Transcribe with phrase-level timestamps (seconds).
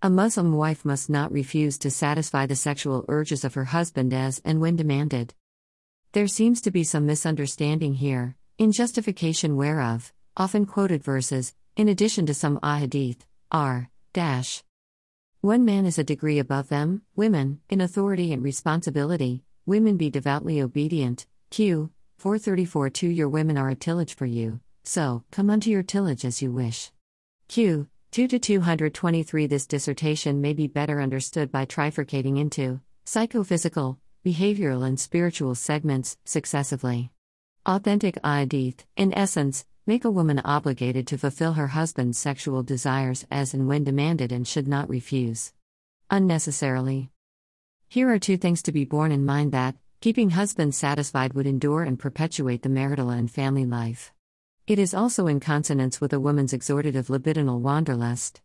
[0.00, 4.40] A Muslim wife must not refuse to satisfy the sexual urges of her husband as
[4.44, 5.34] and when demanded.
[6.12, 12.26] There seems to be some misunderstanding here, in justification whereof, often quoted verses, in addition
[12.26, 14.62] to some ahadith, are dash.
[15.40, 20.62] One man is a degree above them, women, in authority and responsibility, women be devoutly
[20.62, 21.26] obedient.
[21.50, 21.90] Q.
[22.18, 26.40] 434 2 Your women are a tillage for you, so, come unto your tillage as
[26.40, 26.92] you wish.
[27.48, 27.88] Q.
[28.10, 34.98] 2 to 223 This dissertation may be better understood by trifurcating into psychophysical, behavioral, and
[34.98, 37.10] spiritual segments, successively.
[37.66, 43.52] Authentic ahadith, in essence, make a woman obligated to fulfill her husband's sexual desires as
[43.52, 45.52] and when demanded and should not refuse.
[46.08, 47.10] Unnecessarily.
[47.88, 51.82] Here are two things to be borne in mind that, keeping husbands satisfied would endure
[51.82, 54.12] and perpetuate the marital and family life.
[54.68, 58.42] It is also in consonance with a woman's exhortative libidinal wanderlust.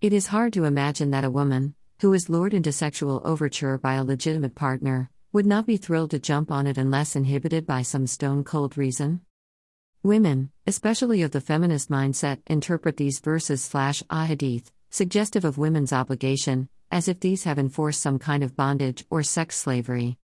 [0.00, 3.94] It is hard to imagine that a woman, who is lured into sexual overture by
[3.94, 8.06] a legitimate partner, would not be thrilled to jump on it unless inhibited by some
[8.06, 9.22] stone cold reason.
[10.04, 16.68] Women, especially of the feminist mindset, interpret these verses slash ahadith, suggestive of women's obligation,
[16.92, 20.18] as if these have enforced some kind of bondage or sex slavery.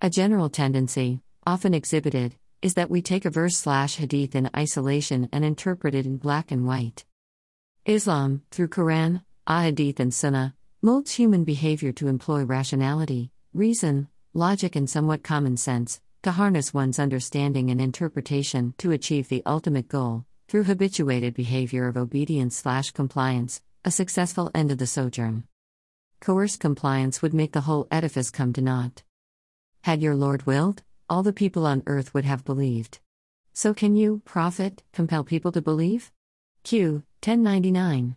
[0.00, 5.28] A general tendency, often exhibited, is that we take a verse slash hadith in isolation
[5.32, 7.04] and interpret it in black and white.
[7.86, 14.88] Islam, through Quran, ahadith, and Sunnah, molds human behavior to employ rationality, reason, logic, and
[14.88, 20.64] somewhat common sense, to harness one's understanding and interpretation to achieve the ultimate goal, through
[20.64, 25.44] habituated behavior of obedience slash compliance, a successful end of the sojourn.
[26.20, 29.02] Coerced compliance would make the whole edifice come to naught.
[29.82, 33.00] Had your Lord willed, all the people on earth would have believed.
[33.52, 36.12] So can you, Prophet, compel people to believe?
[36.62, 37.02] Q.
[37.24, 38.16] 1099.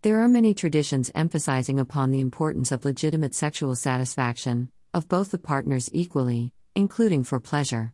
[0.00, 5.38] There are many traditions emphasizing upon the importance of legitimate sexual satisfaction, of both the
[5.38, 7.92] partners equally, including for pleasure.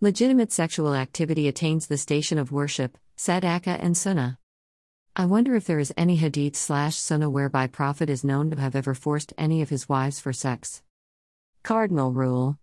[0.00, 4.38] Legitimate sexual activity attains the station of worship, sadaqah and sunnah.
[5.14, 8.74] I wonder if there is any hadith slash sunnah whereby Prophet is known to have
[8.74, 10.82] ever forced any of his wives for sex.
[11.62, 12.58] Cardinal Rule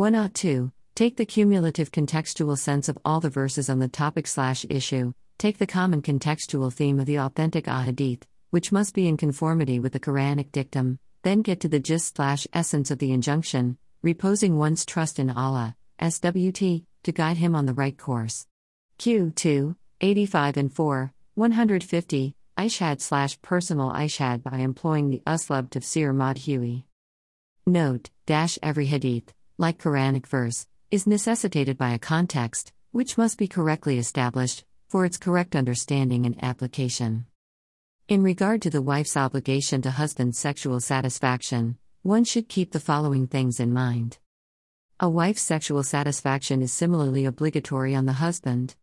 [0.00, 0.72] 102.
[0.94, 5.58] Take the cumulative contextual sense of all the verses on the topic slash issue, take
[5.58, 10.00] the common contextual theme of the authentic ahadith, which must be in conformity with the
[10.00, 15.18] Quranic dictum, then get to the gist slash essence of the injunction, reposing one's trust
[15.18, 18.46] in Allah, SWT, to guide him on the right course.
[18.96, 26.14] Q 2, 85 and 4, 150, Ijtihad slash personal Ijtihad by employing the Uslub Tafsir
[26.14, 26.84] Madhui.
[27.66, 33.46] Note, dash every hadith, like Quranic verse, is necessitated by a context, which must be
[33.46, 37.26] correctly established, for its correct understanding and application.
[38.08, 43.26] In regard to the wife's obligation to husband's sexual satisfaction, one should keep the following
[43.26, 44.16] things in mind.
[44.98, 48.76] A wife's sexual satisfaction is similarly obligatory on the husband.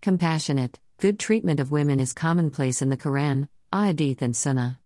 [0.00, 4.78] Compassionate, good treatment of women is commonplace in the Quran, Ahadith, and Sunnah.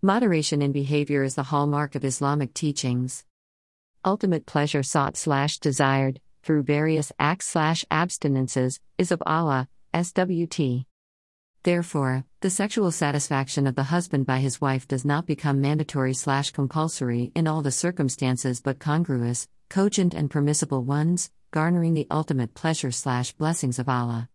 [0.00, 3.24] Moderation in behavior is the hallmark of Islamic teachings.
[4.04, 10.84] Ultimate pleasure sought slash desired, through various acts slash abstinences, is of Allah, SWT.
[11.64, 16.52] Therefore, the sexual satisfaction of the husband by his wife does not become mandatory slash
[16.52, 22.92] compulsory in all the circumstances but congruous, cogent, and permissible ones, garnering the ultimate pleasure
[22.92, 24.28] slash blessings of Allah.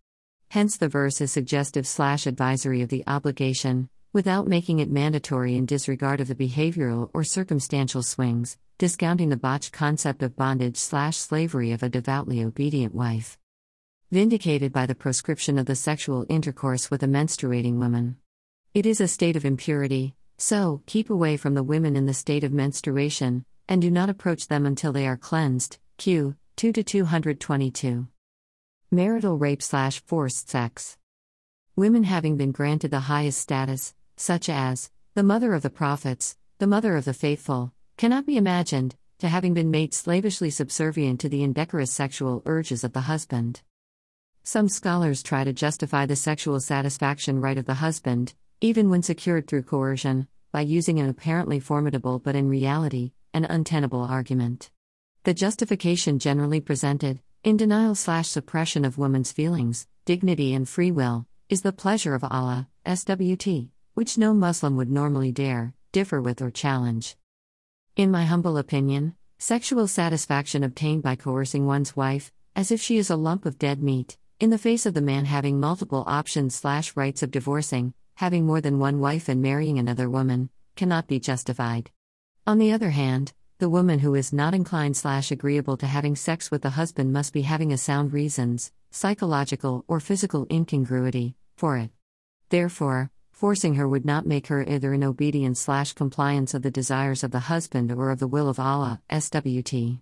[0.50, 5.64] Hence, the verse is suggestive slash advisory of the obligation, without making it mandatory in
[5.64, 11.72] disregard of the behavioral or circumstantial swings, discounting the botched concept of bondage slash slavery
[11.72, 13.38] of a devoutly obedient wife
[14.14, 18.16] vindicated by the proscription of the sexual intercourse with a menstruating woman.
[18.72, 22.44] It is a state of impurity, so keep away from the women in the state
[22.44, 25.78] of menstruation, and do not approach them until they are cleansed.
[25.98, 26.36] Q.
[26.54, 28.06] 2 to 222.
[28.92, 30.96] Marital rape slash forced sex.
[31.74, 36.68] Women having been granted the highest status, such as the mother of the prophets, the
[36.68, 41.42] mother of the faithful, cannot be imagined to having been made slavishly subservient to the
[41.42, 43.62] indecorous sexual urges of the husband.
[44.42, 49.46] Some scholars try to justify the sexual satisfaction right of the husband, even when secured
[49.46, 54.70] through coercion, by using an apparently formidable but in reality, an untenable argument.
[55.22, 61.26] The justification generally presented, in denial slash suppression of woman's feelings, dignity, and free will,
[61.48, 66.50] is the pleasure of Allah, SWT, which no Muslim would normally dare, differ with, or
[66.50, 67.16] challenge.
[67.96, 73.08] In my humble opinion, sexual satisfaction obtained by coercing one's wife, as if she is
[73.08, 76.96] a lump of dead meat, in the face of the man having multiple options slash
[76.96, 81.92] rights of divorcing, having more than one wife and marrying another woman, cannot be justified.
[82.48, 86.50] On the other hand, the woman who is not inclined slash agreeable to having sex
[86.50, 91.90] with the husband must be having a sound reasons, psychological or physical incongruity, for it.
[92.48, 97.24] Therefore, forcing her would not make her either in obedience slash compliance of the desires
[97.24, 99.98] of the husband or of the will of Allah, SWT.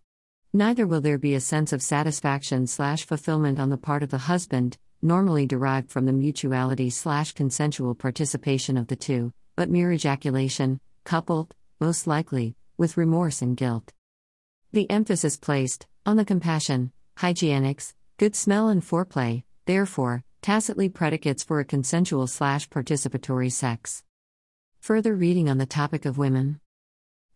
[0.52, 4.18] Neither will there be a sense of satisfaction slash fulfillment on the part of the
[4.18, 10.78] husband, normally derived from the mutuality slash consensual participation of the two, but mere ejaculation,
[11.04, 13.94] coupled, most likely, with remorse and guilt.
[14.72, 21.60] The emphasis placed on the compassion, hygienics, good smell, and foreplay, therefore, tacitly predicates for
[21.60, 24.02] a consensual slash participatory sex.
[24.80, 26.60] Further reading on the topic of women.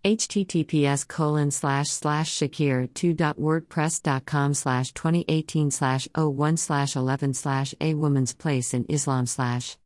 [0.04, 8.32] Https colon slash slash shakir 2.wordpress.com slash 2018 slash 01 slash 11 slash a woman's
[8.32, 9.76] place in islam slash.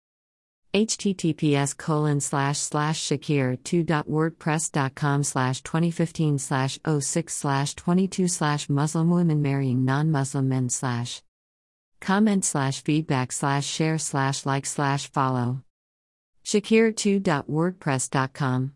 [0.75, 9.41] Https colon slash slash shakir 2.wordpress.com slash 2015 slash 06 slash 22 slash muslim women
[9.41, 11.23] marrying non-muslim men slash
[12.01, 15.63] comment slash feedback slash share slash like slash follow.
[16.45, 18.73] Shakir2.wordpress.com